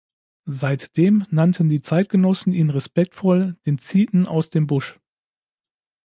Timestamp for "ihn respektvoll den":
2.53-3.77